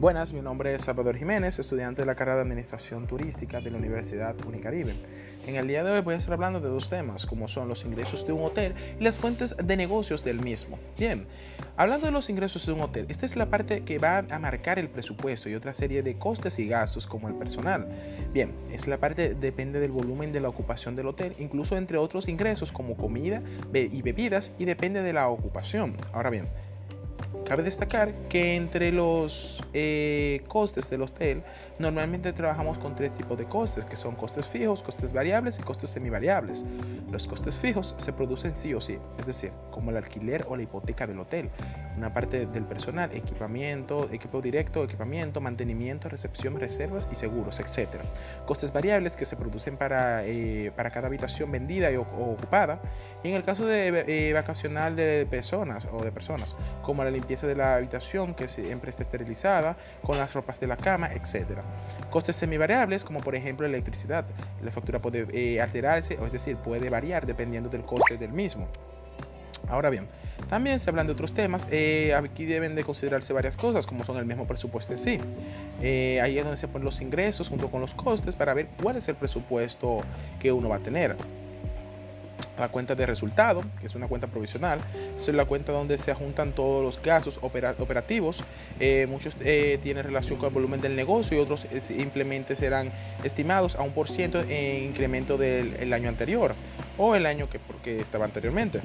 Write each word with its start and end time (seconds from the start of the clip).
Buenas, 0.00 0.32
mi 0.32 0.40
nombre 0.40 0.74
es 0.74 0.84
Salvador 0.84 1.14
Jiménez, 1.18 1.58
estudiante 1.58 2.00
de 2.00 2.06
la 2.06 2.14
carrera 2.14 2.36
de 2.36 2.42
Administración 2.44 3.06
Turística 3.06 3.60
de 3.60 3.70
la 3.70 3.76
Universidad 3.76 4.34
Unicaribe. 4.46 4.94
En 5.46 5.56
el 5.56 5.68
día 5.68 5.84
de 5.84 5.90
hoy 5.90 6.00
voy 6.00 6.14
a 6.14 6.16
estar 6.16 6.32
hablando 6.32 6.58
de 6.58 6.70
dos 6.70 6.88
temas, 6.88 7.26
como 7.26 7.48
son 7.48 7.68
los 7.68 7.84
ingresos 7.84 8.26
de 8.26 8.32
un 8.32 8.42
hotel 8.42 8.74
y 8.98 9.04
las 9.04 9.18
fuentes 9.18 9.54
de 9.62 9.76
negocios 9.76 10.24
del 10.24 10.40
mismo. 10.40 10.78
Bien, 10.98 11.26
hablando 11.76 12.06
de 12.06 12.12
los 12.12 12.30
ingresos 12.30 12.64
de 12.64 12.72
un 12.72 12.80
hotel, 12.80 13.04
esta 13.10 13.26
es 13.26 13.36
la 13.36 13.50
parte 13.50 13.82
que 13.82 13.98
va 13.98 14.24
a 14.30 14.38
marcar 14.38 14.78
el 14.78 14.88
presupuesto 14.88 15.50
y 15.50 15.54
otra 15.54 15.74
serie 15.74 16.02
de 16.02 16.16
costes 16.16 16.58
y 16.58 16.66
gastos 16.66 17.06
como 17.06 17.28
el 17.28 17.34
personal. 17.34 17.86
Bien, 18.32 18.54
es 18.72 18.86
la 18.86 18.96
parte 18.96 19.34
depende 19.34 19.80
del 19.80 19.90
volumen 19.90 20.32
de 20.32 20.40
la 20.40 20.48
ocupación 20.48 20.96
del 20.96 21.08
hotel, 21.08 21.34
incluso 21.38 21.76
entre 21.76 21.98
otros 21.98 22.26
ingresos 22.26 22.72
como 22.72 22.96
comida 22.96 23.42
y 23.74 24.00
bebidas 24.00 24.52
y 24.58 24.64
depende 24.64 25.02
de 25.02 25.12
la 25.12 25.28
ocupación. 25.28 25.94
Ahora 26.14 26.30
bien, 26.30 26.48
Cabe 27.46 27.62
destacar 27.62 28.12
que 28.28 28.54
entre 28.54 28.92
los 28.92 29.62
eh, 29.72 30.42
costes 30.46 30.88
del 30.88 31.02
hotel 31.02 31.42
normalmente 31.78 32.32
trabajamos 32.32 32.78
con 32.78 32.94
tres 32.94 33.12
tipos 33.12 33.36
de 33.38 33.46
costes, 33.46 33.84
que 33.84 33.96
son 33.96 34.14
costes 34.14 34.46
fijos, 34.46 34.82
costes 34.82 35.12
variables 35.12 35.58
y 35.58 35.62
costes 35.62 35.90
semivariables. 35.90 36.64
Los 37.10 37.26
costes 37.26 37.58
fijos 37.58 37.96
se 37.98 38.12
producen 38.12 38.54
sí 38.54 38.72
o 38.74 38.80
sí, 38.80 38.98
es 39.18 39.26
decir, 39.26 39.50
como 39.72 39.90
el 39.90 39.96
alquiler 39.96 40.46
o 40.48 40.56
la 40.56 40.62
hipoteca 40.62 41.06
del 41.06 41.18
hotel, 41.18 41.50
una 41.96 42.12
parte 42.12 42.46
del 42.46 42.64
personal, 42.64 43.10
equipamiento, 43.12 44.08
equipo 44.12 44.40
directo, 44.40 44.84
equipamiento, 44.84 45.40
mantenimiento, 45.40 46.08
recepción, 46.08 46.58
reservas 46.58 47.08
y 47.12 47.16
seguros, 47.16 47.60
etc. 47.60 48.02
Costes 48.46 48.72
variables 48.72 49.16
que 49.16 49.24
se 49.24 49.36
producen 49.36 49.76
para, 49.76 50.24
eh, 50.24 50.72
para 50.76 50.90
cada 50.90 51.08
habitación 51.08 51.50
vendida 51.50 51.88
o, 51.98 52.32
ocupada. 52.32 52.80
Y 53.22 53.28
en 53.28 53.34
el 53.34 53.42
caso 53.42 53.66
de 53.66 54.04
eh, 54.06 54.32
vacacional 54.32 54.96
de 54.96 55.26
personas 55.28 55.86
o 55.92 56.04
de 56.04 56.12
personas, 56.12 56.56
como 56.82 57.04
la 57.04 57.10
limpieza 57.10 57.46
de 57.46 57.54
la 57.54 57.76
habitación 57.76 58.34
que 58.34 58.48
siempre 58.48 58.90
está 58.90 59.02
esterilizada, 59.02 59.76
con 60.02 60.18
las 60.18 60.32
ropas 60.34 60.60
de 60.60 60.66
la 60.66 60.76
cama, 60.76 61.08
etc. 61.08 61.60
Costes 62.10 62.36
semivariables, 62.36 63.04
como 63.04 63.20
por 63.20 63.34
ejemplo 63.34 63.66
electricidad. 63.66 64.24
La 64.62 64.70
factura 64.70 65.00
puede 65.00 65.26
eh, 65.32 65.60
alterarse, 65.60 66.16
o 66.18 66.26
es 66.26 66.32
decir, 66.32 66.56
puede 66.56 66.90
variar 66.90 67.26
dependiendo 67.26 67.68
del 67.68 67.84
coste 67.84 68.16
del 68.16 68.32
mismo. 68.32 68.68
Ahora 69.68 69.90
bien, 69.90 70.06
también 70.48 70.80
se 70.80 70.90
hablan 70.90 71.06
de 71.06 71.12
otros 71.12 71.32
temas. 71.32 71.66
Eh, 71.70 72.14
aquí 72.14 72.44
deben 72.44 72.74
de 72.74 72.84
considerarse 72.84 73.32
varias 73.32 73.56
cosas, 73.56 73.86
como 73.86 74.04
son 74.04 74.16
el 74.16 74.24
mismo 74.24 74.46
presupuesto 74.46 74.92
en 74.92 74.98
sí. 74.98 75.18
Eh, 75.82 76.20
ahí 76.22 76.38
es 76.38 76.44
donde 76.44 76.58
se 76.58 76.68
ponen 76.68 76.84
los 76.84 77.00
ingresos 77.00 77.48
junto 77.48 77.70
con 77.70 77.80
los 77.80 77.94
costes 77.94 78.34
para 78.34 78.54
ver 78.54 78.68
cuál 78.82 78.96
es 78.96 79.08
el 79.08 79.14
presupuesto 79.14 80.00
que 80.38 80.52
uno 80.52 80.68
va 80.68 80.76
a 80.76 80.80
tener 80.80 81.16
la 82.60 82.68
cuenta 82.68 82.94
de 82.94 83.06
resultado, 83.06 83.64
que 83.80 83.86
es 83.86 83.94
una 83.94 84.06
cuenta 84.06 84.28
provisional. 84.28 84.80
Es 85.16 85.26
la 85.28 85.44
cuenta 85.46 85.72
donde 85.72 85.98
se 85.98 86.14
juntan 86.14 86.52
todos 86.52 86.84
los 86.84 87.02
gastos 87.02 87.40
operativos. 87.40 88.44
Eh, 88.78 89.06
muchos 89.08 89.34
eh, 89.40 89.78
tienen 89.82 90.04
relación 90.04 90.38
con 90.38 90.48
el 90.48 90.54
volumen 90.54 90.80
del 90.80 90.94
negocio 90.94 91.36
y 91.36 91.40
otros 91.40 91.66
simplemente 91.80 92.54
serán 92.54 92.92
estimados 93.24 93.74
a 93.74 93.82
un 93.82 93.92
por 93.92 94.08
ciento 94.08 94.40
en 94.48 94.84
incremento 94.84 95.38
del 95.38 95.92
año 95.92 96.08
anterior 96.08 96.54
o 96.98 97.16
el 97.16 97.26
año 97.26 97.48
que 97.48 97.58
porque 97.58 97.98
estaba 97.98 98.26
anteriormente 98.26 98.80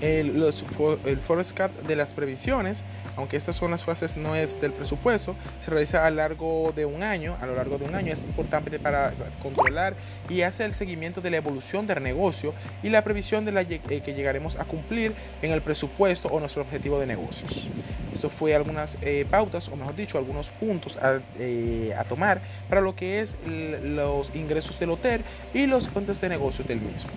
el, 0.00 0.38
los, 0.38 0.64
el 1.04 1.18
forecast 1.18 1.74
de 1.86 1.96
las 1.96 2.12
previsiones, 2.12 2.82
aunque 3.16 3.36
estas 3.36 3.56
son 3.56 3.70
las 3.70 3.82
fases 3.82 4.16
no 4.16 4.36
es 4.36 4.60
del 4.60 4.72
presupuesto, 4.72 5.34
se 5.64 5.70
realiza 5.70 6.06
a 6.06 6.10
lo 6.10 6.16
largo 6.16 6.72
de 6.76 6.84
un 6.84 7.02
año, 7.02 7.36
a 7.40 7.46
lo 7.46 7.54
largo 7.54 7.78
de 7.78 7.86
un 7.86 7.94
año 7.94 8.12
es 8.12 8.22
importante 8.22 8.78
para 8.78 9.14
controlar 9.42 9.94
y 10.28 10.42
hacer 10.42 10.66
el 10.66 10.74
seguimiento 10.74 11.20
de 11.20 11.30
la 11.30 11.38
evolución 11.38 11.86
del 11.86 12.02
negocio 12.02 12.52
y 12.82 12.90
la 12.90 13.02
previsión 13.02 13.44
de 13.44 13.52
la 13.52 13.62
eh, 13.62 13.78
que 13.78 14.14
llegaremos 14.14 14.56
a 14.56 14.64
cumplir 14.64 15.14
en 15.42 15.52
el 15.52 15.62
presupuesto 15.62 16.28
o 16.28 16.40
nuestro 16.40 16.62
objetivo 16.62 16.98
de 16.98 17.06
negocios. 17.06 17.68
Esto 18.12 18.30
fue 18.30 18.54
algunas 18.54 18.96
eh, 19.02 19.26
pautas, 19.30 19.68
o 19.68 19.76
mejor 19.76 19.94
dicho, 19.94 20.18
algunos 20.18 20.48
puntos 20.48 20.96
a, 20.96 21.20
eh, 21.38 21.94
a 21.98 22.04
tomar 22.04 22.40
para 22.68 22.80
lo 22.80 22.94
que 22.94 23.20
es 23.20 23.36
los 23.46 24.34
ingresos 24.34 24.78
del 24.78 24.90
hotel 24.90 25.22
y 25.52 25.66
las 25.66 25.88
fuentes 25.88 26.20
de 26.20 26.28
negocios 26.28 26.66
del 26.66 26.80
mismo. 26.80 27.10